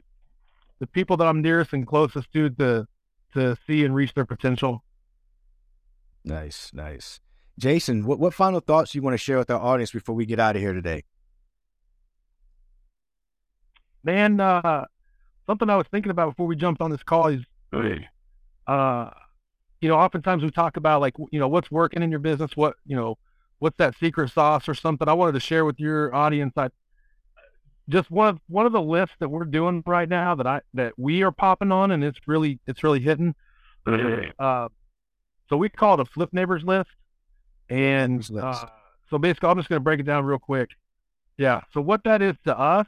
[0.78, 2.86] the people that I'm nearest and closest to to
[3.32, 4.84] to see and reach their potential.
[6.24, 7.20] Nice, nice.
[7.58, 10.26] Jason, what, what final thoughts do you want to share with our audience before we
[10.26, 11.04] get out of here today?
[14.02, 14.84] Man, uh,
[15.46, 17.42] something I was thinking about before we jumped on this call is,
[18.66, 19.10] uh,
[19.84, 22.76] you know, oftentimes we talk about like, you know, what's working in your business, what,
[22.86, 23.18] you know,
[23.58, 25.06] what's that secret sauce or something.
[25.06, 26.54] I wanted to share with your audience.
[26.56, 26.70] I
[27.90, 30.94] just one of one of the lists that we're doing right now that I that
[30.96, 33.34] we are popping on, and it's really it's really hitting.
[34.38, 34.68] Uh,
[35.50, 36.88] so we call it a flip neighbors list,
[37.68, 38.64] and uh,
[39.10, 40.70] so basically, I'm just going to break it down real quick.
[41.36, 41.60] Yeah.
[41.74, 42.86] So what that is to us,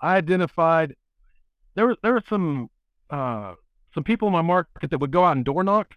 [0.00, 0.96] I identified
[1.76, 2.70] there was there were some
[3.08, 3.54] uh,
[3.94, 5.94] some people in my market that would go out and door knock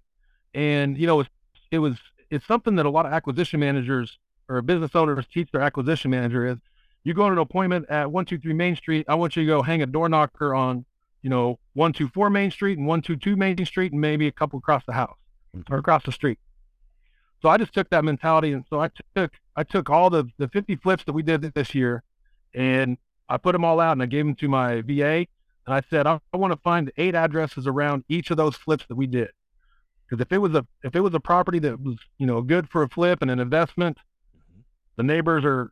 [0.57, 1.27] and, you know, it was,
[1.69, 1.97] it was,
[2.31, 4.17] it's something that a lot of acquisition managers
[4.49, 6.57] or business owners teach their acquisition manager is
[7.03, 9.05] you go to an appointment at 123 Main Street.
[9.07, 10.83] I want you to go hang a door knocker on,
[11.21, 14.93] you know, 124 Main Street and 122 Main Street and maybe a couple across the
[14.93, 15.17] house
[15.55, 15.71] mm-hmm.
[15.71, 16.39] or across the street.
[17.43, 18.51] So I just took that mentality.
[18.51, 21.75] And so I took, I took all the, the 50 flips that we did this
[21.75, 22.01] year
[22.55, 22.97] and
[23.29, 25.27] I put them all out and I gave them to my VA.
[25.67, 28.87] And I said, I, I want to find eight addresses around each of those flips
[28.87, 29.29] that we did.
[30.07, 32.69] Because if it was a if it was a property that was you know good
[32.69, 34.61] for a flip and an investment, mm-hmm.
[34.95, 35.71] the neighbors are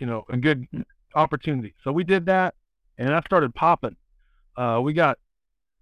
[0.00, 0.66] you know a good
[1.14, 1.74] opportunity.
[1.84, 2.54] So we did that,
[2.98, 3.96] and that started popping.
[4.56, 5.18] Uh, we got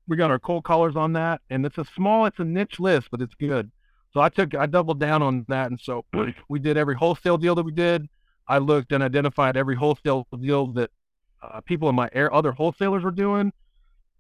[0.09, 3.09] we got our cold callers on that, and it's a small, it's a niche list,
[3.11, 3.71] but it's good.
[4.13, 6.05] So I took I doubled down on that, and so
[6.49, 8.09] we did every wholesale deal that we did.
[8.49, 10.91] I looked and identified every wholesale deal that
[11.43, 13.53] uh, people in my air other wholesalers were doing.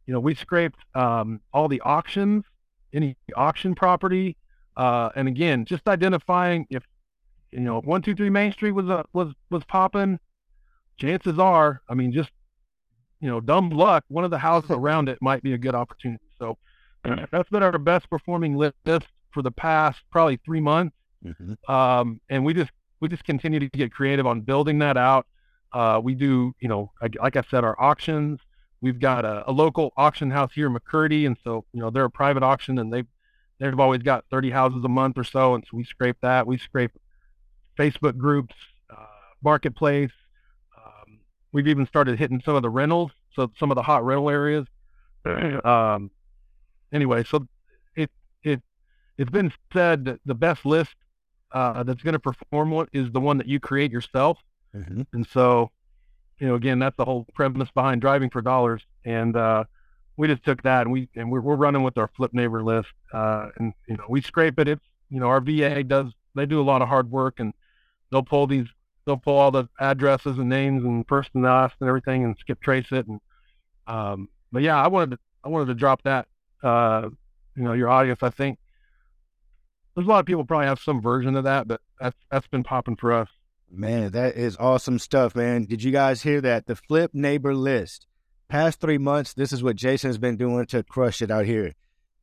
[0.07, 2.45] You know, we scraped um, all the auctions
[2.92, 4.37] any auction property.
[4.76, 6.83] Uh, and again, just identifying if
[7.51, 10.18] you know one two three Main Street was uh, was was popping,
[10.99, 12.30] chances are, I mean, just
[13.22, 16.24] you know, dumb luck, one of the houses around it might be a good opportunity.
[16.38, 16.59] So
[17.30, 18.74] that's been our best performing list
[19.30, 20.97] for the past probably three months.
[21.24, 21.72] Mm-hmm.
[21.72, 25.26] Um, and we just we just continue to get creative on building that out.
[25.72, 28.40] Uh, we do, you know, like, like I said, our auctions.
[28.83, 32.05] We've got a, a, local auction house here in McCurdy, and so you know they're
[32.05, 33.05] a private auction, and they
[33.59, 36.47] they've always got 30 houses a month or so, and so we scrape that.
[36.47, 36.91] We scrape
[37.78, 38.55] Facebook groups,
[38.91, 39.07] uh,
[39.43, 40.11] marketplace.
[40.76, 41.20] Um,
[41.53, 44.66] we've even started hitting some of the rentals, so some of the hot rental areas.
[45.64, 46.11] Um,
[46.93, 47.47] anyway, so
[47.95, 48.11] it
[48.43, 48.61] it
[49.16, 50.97] it's been said that the best list
[51.53, 54.39] uh, that's going to perform one is the one that you create yourself.
[54.74, 55.03] Mm-hmm.
[55.12, 55.70] And so,
[56.43, 58.82] you know, again, that's the whole premise behind driving for dollars.
[59.05, 59.62] And uh,
[60.16, 62.88] we just took that and we and we're, we're running with our flip neighbor list.
[63.12, 64.66] Uh, and you know, we scrape it.
[64.66, 67.55] It's you know, our VA does they do a lot of hard work and
[68.11, 68.66] they'll pull these
[69.07, 72.61] they'll pull all the addresses and names and first and last and everything and skip
[72.61, 73.20] trace it and
[73.86, 76.28] um but yeah i wanted to i wanted to drop that
[76.62, 77.09] uh
[77.57, 78.59] you know your audience i think
[79.95, 82.62] there's a lot of people probably have some version of that but that's that's been
[82.62, 83.28] popping for us
[83.73, 88.07] man that is awesome stuff man did you guys hear that the flip neighbor list
[88.49, 91.73] past three months this is what jason's been doing to crush it out here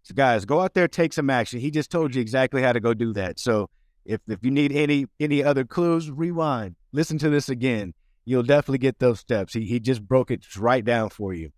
[0.03, 2.79] so guys go out there take some action he just told you exactly how to
[2.79, 3.69] go do that so
[4.09, 7.93] if if you need any any other clues, rewind, listen to this again.
[8.25, 9.53] You'll definitely get those steps.
[9.53, 11.51] He he just broke it right down for you.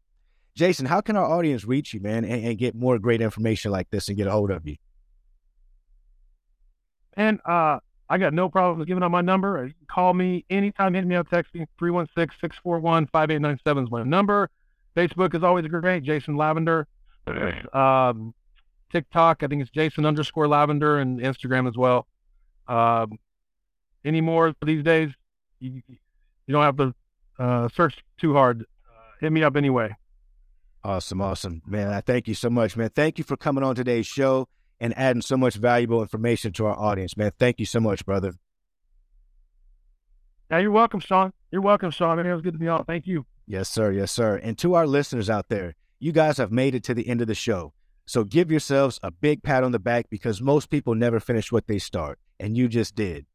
[0.53, 3.89] Jason, how can our audience reach you, man, and, and get more great information like
[3.89, 4.75] this and get a hold of you?
[7.15, 7.79] And uh,
[8.11, 9.71] I got no problem with giving out my number.
[9.89, 14.49] Call me anytime, hit me up, text me 316 641 5897 is my number.
[14.97, 16.03] Facebook is always great.
[16.03, 16.87] Jason Lavender.
[17.73, 18.33] Um,
[18.91, 22.05] TikTok, I think it's Jason underscore Lavender and Instagram as well.
[22.67, 23.17] Um,
[24.03, 25.11] anymore these days,
[25.61, 26.93] you, you don't have to
[27.39, 28.63] uh, search too hard.
[28.63, 29.95] Uh, hit me up anyway.
[30.83, 31.87] Awesome, awesome, man.
[31.87, 32.89] I thank you so much, man.
[32.89, 34.49] Thank you for coming on today's show
[34.81, 37.31] and adding so much valuable information to our audience, man.
[37.39, 38.33] Thank you so much, brother.
[40.49, 41.31] Yeah, you're welcome, Shaun.
[41.51, 42.17] You're welcome, Shaun.
[42.17, 42.83] Man, it was good to be on.
[42.83, 43.25] Thank you.
[43.47, 43.91] Yes, sir.
[43.91, 44.35] Yes, sir.
[44.37, 47.27] And to our listeners out there, you guys have made it to the end of
[47.27, 47.73] the show.
[48.05, 51.67] So give yourselves a big pat on the back because most people never finish what
[51.67, 53.27] they start and you just did.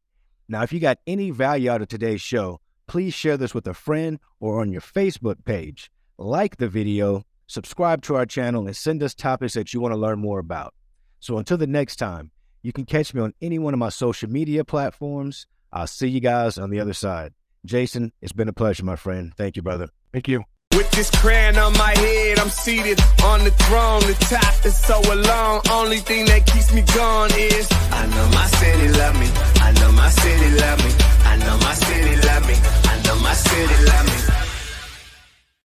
[0.49, 3.75] Now, if you got any value out of today's show, please share this with a
[3.75, 5.91] friend or on your Facebook page.
[6.19, 9.99] Like the video, subscribe to our channel, and send us topics that you want to
[9.99, 10.75] learn more about.
[11.27, 12.31] So until the next time,
[12.63, 15.49] you can catch me on any one of my social media platforms.
[15.73, 17.35] I'll see you guys on the other side.
[17.65, 19.33] Jason, it's been a pleasure, my friend.
[19.37, 19.89] Thank you, brother.
[20.13, 20.45] Thank you.
[20.71, 24.03] With this crown on my head, I'm seated on the throne.
[24.03, 25.63] The top is so alone.
[25.69, 29.27] Only thing that keeps me going is I know my city love me.
[29.67, 30.93] I know my city love me.
[31.27, 32.55] I know my city love me.
[32.55, 34.26] I know my city love me.